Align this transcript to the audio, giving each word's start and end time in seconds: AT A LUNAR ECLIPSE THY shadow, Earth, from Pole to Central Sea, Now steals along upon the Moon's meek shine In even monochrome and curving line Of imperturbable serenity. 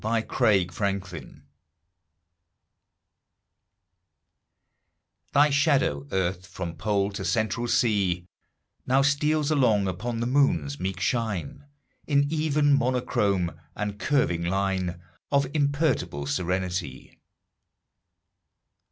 AT 0.03 0.03
A 0.03 0.09
LUNAR 0.09 0.55
ECLIPSE 0.79 1.25
THY 5.33 5.49
shadow, 5.51 6.07
Earth, 6.11 6.47
from 6.47 6.75
Pole 6.75 7.11
to 7.11 7.23
Central 7.23 7.67
Sea, 7.67 8.25
Now 8.87 9.03
steals 9.03 9.51
along 9.51 9.87
upon 9.87 10.19
the 10.19 10.25
Moon's 10.25 10.79
meek 10.79 10.99
shine 10.99 11.67
In 12.07 12.25
even 12.33 12.73
monochrome 12.73 13.59
and 13.75 13.99
curving 13.99 14.43
line 14.43 14.99
Of 15.31 15.45
imperturbable 15.53 16.25
serenity. 16.25 17.19